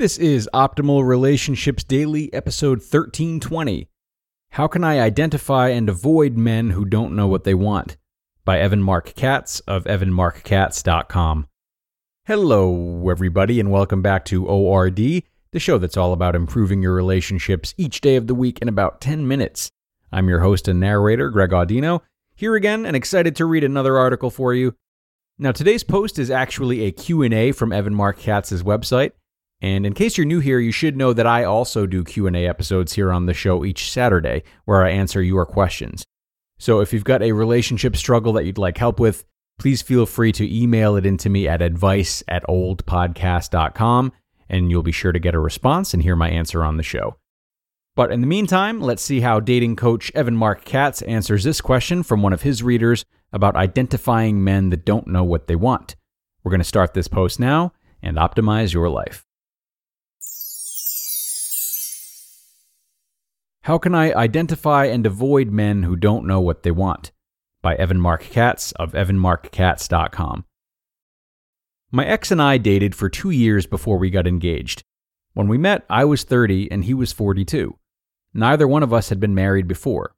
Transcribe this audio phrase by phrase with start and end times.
[0.00, 3.86] This is Optimal Relationships Daily, episode 1320.
[4.52, 7.98] How Can I Identify and Avoid Men Who Don't Know What They Want?
[8.46, 11.48] by Evan Marc Katz of evanmarckatz.com.
[12.24, 17.74] Hello, everybody, and welcome back to ORD, the show that's all about improving your relationships
[17.76, 19.70] each day of the week in about 10 minutes.
[20.10, 22.00] I'm your host and narrator, Greg Audino,
[22.34, 24.74] here again and excited to read another article for you.
[25.38, 29.12] Now, today's post is actually a Q&A from Evan Marc Katz's website.
[29.62, 32.94] And in case you're new here, you should know that I also do Q&A episodes
[32.94, 36.04] here on the show each Saturday where I answer your questions.
[36.58, 39.24] So if you've got a relationship struggle that you'd like help with,
[39.58, 44.12] please feel free to email it into me at advice at oldpodcast.com
[44.48, 47.16] and you'll be sure to get a response and hear my answer on the show.
[47.96, 52.02] But in the meantime, let's see how dating coach Evan Marc Katz answers this question
[52.02, 55.96] from one of his readers about identifying men that don't know what they want.
[56.42, 59.26] We're going to start this post now and optimize your life.
[63.64, 67.12] How Can I Identify and Avoid Men Who Don't Know What They Want?
[67.60, 70.46] by Evan Marc Katz of evanmarckatz.com.
[71.90, 74.82] My ex and I dated for two years before we got engaged.
[75.34, 77.76] When we met, I was 30 and he was 42.
[78.32, 80.14] Neither one of us had been married before.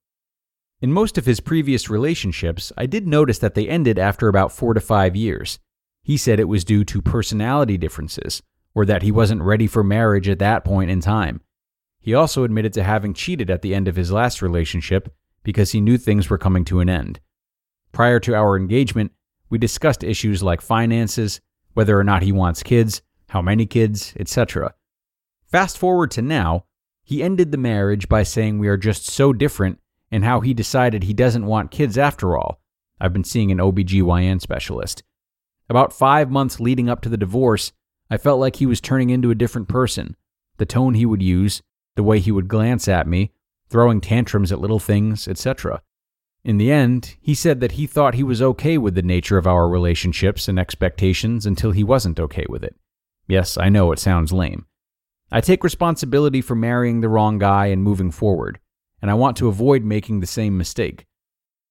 [0.81, 4.73] In most of his previous relationships, I did notice that they ended after about four
[4.73, 5.59] to five years.
[6.05, 8.41] He said it was due to personality differences,
[8.73, 11.41] or that he wasn't ready for marriage at that point in time.
[12.03, 15.15] He also admitted to having cheated at the end of his last relationship
[15.45, 17.21] because he knew things were coming to an end.
[17.93, 19.13] Prior to our engagement,
[19.49, 21.41] we discussed issues like finances,
[21.75, 24.75] whether or not he wants kids, how many kids, etc.
[25.47, 26.65] Fast forward to now,
[27.05, 29.79] he ended the marriage by saying we are just so different
[30.11, 32.61] and how he decided he doesn't want kids after all.
[33.01, 35.03] I've been seeing an OBGYN specialist.
[35.69, 37.73] About five months leading up to the divorce,
[38.11, 40.17] I felt like he was turning into a different person.
[40.59, 41.63] The tone he would use,
[41.97, 43.33] the way he would glance at me,
[43.69, 45.83] throwing tantrums at little things, etc.
[46.45, 49.47] In the end, he said that he thought he was okay with the nature of
[49.47, 52.75] our relationships and expectations until he wasn't okay with it.
[53.29, 54.67] Yes, I know it sounds lame.
[55.31, 58.59] I take responsibility for marrying the wrong guy and moving forward,
[59.01, 61.07] and I want to avoid making the same mistake.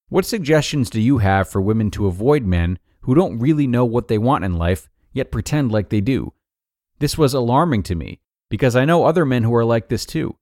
[0.08, 4.08] What suggestions do you have for women to avoid men who don't really know what
[4.08, 6.32] they want in life, yet pretend like they do?
[6.98, 8.20] This was alarming to me
[8.52, 10.36] because I know other men who are like this too.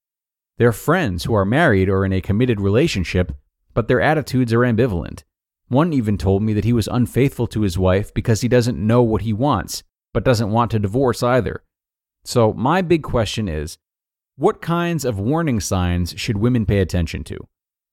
[0.58, 3.30] They're friends who are married or in a committed relationship,
[3.72, 5.22] but their attitudes are ambivalent.
[5.68, 9.00] One even told me that he was unfaithful to his wife because he doesn't know
[9.00, 11.62] what he wants, but doesn't want to divorce either.
[12.24, 13.78] So, my big question is
[14.34, 17.38] what kinds of warning signs should women pay attention to?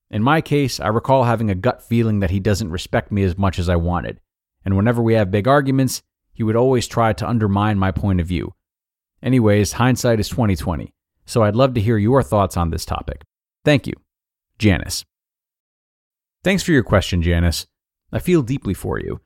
[0.10, 3.38] In my case, I recall having a gut feeling that he doesn't respect me as
[3.38, 4.20] much as I wanted,
[4.66, 6.02] and whenever we have big arguments,
[6.34, 8.56] he would always try to undermine my point of view.
[9.28, 10.94] Anyways, hindsight is 2020,
[11.26, 13.26] so I'd love to hear your thoughts on this topic.
[13.66, 13.92] Thank you.
[14.58, 15.04] Janice.
[16.46, 17.68] Thanks for your question, Janice.
[18.10, 19.20] I feel deeply for you.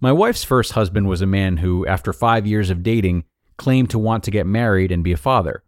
[0.00, 3.24] My wife's first husband was a man who, after five years of dating,
[3.58, 5.64] claimed to want to get married and be a father.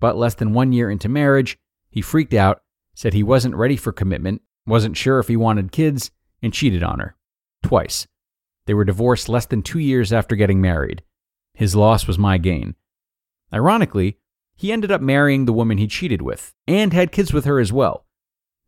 [0.00, 1.56] But less than one year into marriage,
[1.90, 2.62] he freaked out,
[2.96, 6.10] said he wasn't ready for commitment, wasn't sure if he wanted kids,
[6.42, 7.14] and cheated on her.
[7.62, 8.08] Twice.
[8.66, 11.04] They were divorced less than two years after getting married.
[11.52, 12.74] His loss was my gain.
[13.54, 14.18] Ironically,
[14.56, 17.72] he ended up marrying the woman he cheated with and had kids with her as
[17.72, 18.04] well.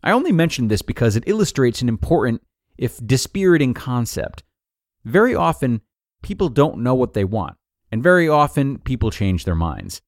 [0.03, 2.43] I only mention this because it illustrates an important,
[2.79, 4.45] if dispiriting, concept.
[5.05, 5.81] Very often,
[6.23, 7.57] people don't know what they want,
[7.91, 10.03] and very often, people change their minds.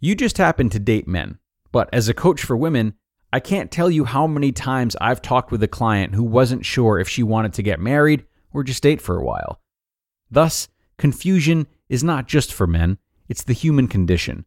[0.00, 1.38] You just happen to date men,
[1.72, 2.94] but as a coach for women,
[3.32, 6.98] I can't tell you how many times I've talked with a client who wasn't sure
[6.98, 9.60] if she wanted to get married or just date for a while.
[10.30, 10.68] Thus,
[10.98, 12.98] confusion is not just for men,
[13.30, 14.44] it's the human condition.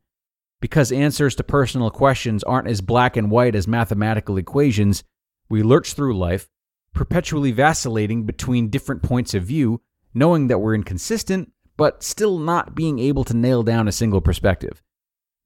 [0.62, 5.04] Because answers to personal questions aren't as black and white as mathematical equations,
[5.50, 6.50] we lurch through life,
[6.94, 9.82] perpetually vacillating between different points of view,
[10.14, 14.84] knowing that we're inconsistent, but still not being able to nail down a single perspective.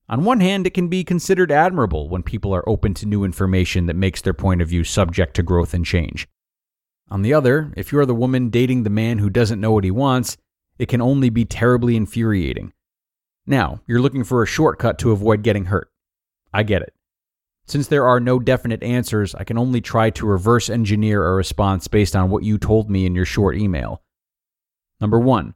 [0.10, 3.86] On one hand, it can be considered admirable when people are open to new information
[3.86, 6.28] that makes their point of view subject to growth and change.
[7.10, 9.92] On the other, if you're the woman dating the man who doesn't know what he
[9.92, 10.38] wants,
[10.80, 12.74] it can only be terribly infuriating.
[13.48, 15.90] Now, you're looking for a shortcut to avoid getting hurt.
[16.54, 16.94] I get it.
[17.66, 21.88] Since there are no definite answers, I can only try to reverse engineer a response
[21.88, 24.04] based on what you told me in your short email.
[25.00, 25.56] Number one,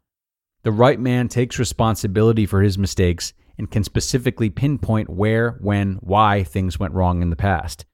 [0.64, 6.44] the right man takes responsibility for his mistakes and can specifically pinpoint where, when, why
[6.44, 7.86] things went wrong in the past.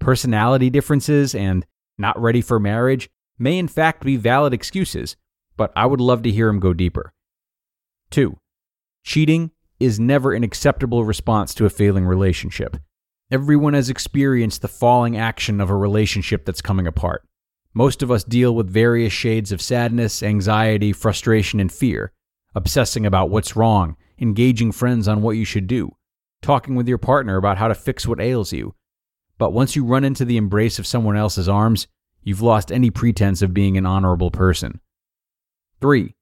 [0.00, 1.64] Personality differences and
[1.96, 3.08] not ready for marriage
[3.38, 5.16] may in fact be valid excuses,
[5.56, 7.12] but I would love to hear him go deeper.
[8.10, 8.38] 2.
[9.04, 9.50] Cheating
[9.80, 12.76] is never an acceptable response to a failing relationship.
[13.30, 17.26] Everyone has experienced the falling action of a relationship that's coming apart.
[17.74, 22.12] Most of us deal with various shades of sadness, anxiety, frustration, and fear,
[22.54, 25.94] obsessing about what's wrong engaging friends on what you should do,
[26.42, 28.74] talking with your partner about how to fix what ails you.
[29.38, 31.86] But once you run into the embrace of someone else's arms,
[32.22, 34.80] you've lost any pretense of being an honorable person.
[35.80, 36.14] 3.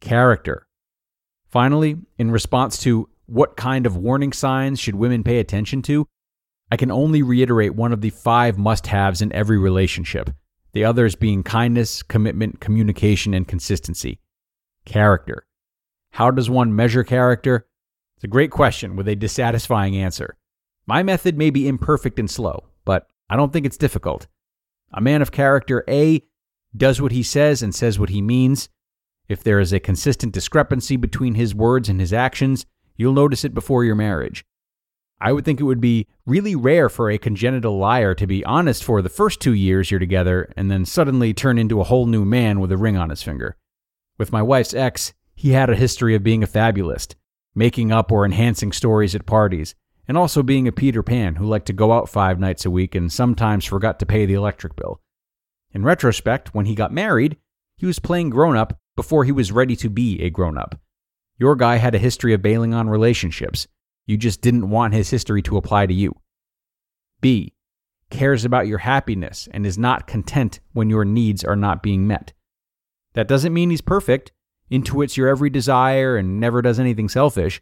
[0.00, 0.68] Character.
[1.52, 6.08] Finally, in response to what kind of warning signs should women pay attention to,
[6.70, 10.30] I can only reiterate one of the five must haves in every relationship,
[10.72, 14.18] the others being kindness, commitment, communication, and consistency.
[14.86, 15.44] Character.
[16.12, 17.66] How does one measure character?
[18.16, 20.38] It's a great question with a dissatisfying answer.
[20.86, 24.26] My method may be imperfect and slow, but I don't think it's difficult.
[24.94, 26.22] A man of character A
[26.74, 28.70] does what he says and says what he means.
[29.28, 32.66] If there is a consistent discrepancy between his words and his actions,
[32.96, 34.44] you'll notice it before your marriage.
[35.20, 38.82] I would think it would be really rare for a congenital liar to be honest
[38.82, 42.24] for the first two years you're together and then suddenly turn into a whole new
[42.24, 43.56] man with a ring on his finger.
[44.18, 47.14] With my wife's ex, he had a history of being a fabulist,
[47.54, 49.76] making up or enhancing stories at parties,
[50.08, 52.96] and also being a Peter Pan who liked to go out five nights a week
[52.96, 55.00] and sometimes forgot to pay the electric bill.
[55.72, 57.36] In retrospect, when he got married,
[57.76, 60.80] he was playing grown up before he was ready to be a grown up.
[61.38, 63.66] Your guy had a history of bailing on relationships.
[64.06, 66.14] You just didn't want his history to apply to you.
[67.20, 67.54] B.
[68.10, 72.32] Cares about your happiness and is not content when your needs are not being met.
[73.14, 74.32] That doesn't mean he's perfect
[74.72, 77.60] intuits your every desire and never does anything selfish,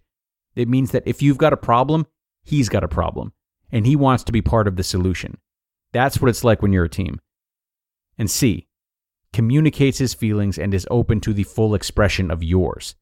[0.55, 2.07] it means that if you've got a problem,
[2.45, 3.33] he's got a problem,
[3.73, 5.37] and he wants to be part of the solution.
[5.93, 7.21] That's what it's like when you're a team.
[8.17, 8.69] And C,
[9.33, 12.95] communicates his feelings and is open to the full expression of yours.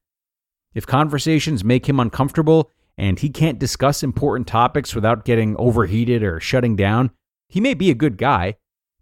[0.74, 6.40] If conversations make him uncomfortable and he can't discuss important topics without getting overheated or
[6.40, 7.10] shutting down,
[7.48, 8.56] he may be a good guy,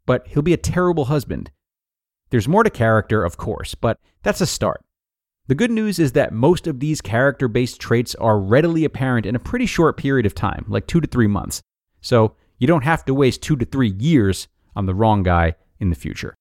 [0.04, 1.50] but he'll be a terrible husband.
[2.30, 4.84] There's more to character, of course, but that's a start.
[5.48, 9.36] The good news is that most of these character based traits are readily apparent in
[9.36, 11.62] a pretty short period of time, like two to three months.
[12.00, 15.90] So you don't have to waste two to three years on the wrong guy in
[15.90, 16.34] the future.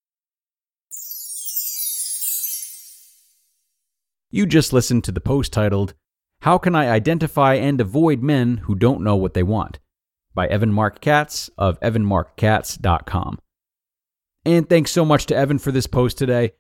[4.36, 5.94] You just listened to the post titled,
[6.42, 9.80] How Can I Identify and Avoid Men Who Don't Know What They Want?
[10.34, 13.40] by Evan Marc Katz of evanmarckatz.com.
[14.44, 16.52] And thanks so much to Evan for this post today.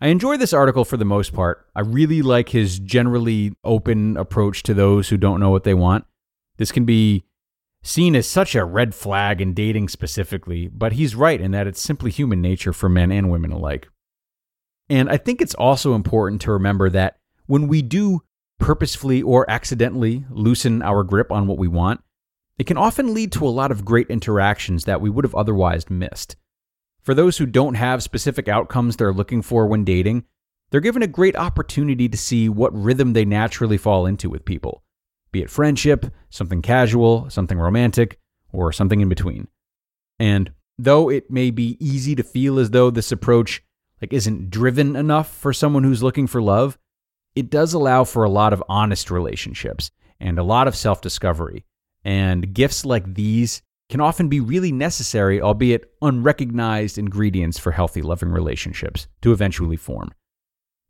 [0.00, 1.66] I enjoy this article for the most part.
[1.76, 6.06] I really like his generally open approach to those who don't know what they want.
[6.56, 7.26] This can be
[7.82, 11.82] seen as such a red flag in dating specifically, but he's right in that it's
[11.82, 13.90] simply human nature for men and women alike.
[14.90, 18.22] And I think it's also important to remember that when we do
[18.58, 22.02] purposefully or accidentally loosen our grip on what we want,
[22.58, 25.88] it can often lead to a lot of great interactions that we would have otherwise
[25.88, 26.36] missed.
[27.02, 30.24] For those who don't have specific outcomes they're looking for when dating,
[30.70, 34.82] they're given a great opportunity to see what rhythm they naturally fall into with people,
[35.32, 38.18] be it friendship, something casual, something romantic,
[38.52, 39.48] or something in between.
[40.18, 43.62] And though it may be easy to feel as though this approach
[44.00, 46.78] like isn't driven enough for someone who's looking for love,
[47.34, 49.90] it does allow for a lot of honest relationships
[50.20, 51.64] and a lot of self-discovery.
[52.04, 58.28] And gifts like these can often be really necessary, albeit unrecognized ingredients for healthy, loving
[58.28, 60.12] relationships to eventually form.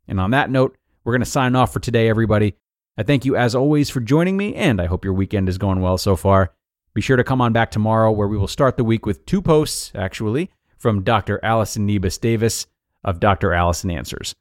[0.07, 2.55] And on that note, we're going to sign off for today, everybody.
[2.97, 5.79] I thank you as always for joining me, and I hope your weekend is going
[5.79, 6.51] well so far.
[6.93, 9.41] Be sure to come on back tomorrow, where we will start the week with two
[9.41, 11.39] posts, actually, from Dr.
[11.43, 12.67] Allison Nebus Davis
[13.03, 13.53] of Dr.
[13.53, 14.35] Allison Answers.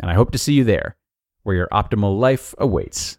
[0.00, 0.96] And I hope to see you there,
[1.42, 3.18] where your optimal life awaits.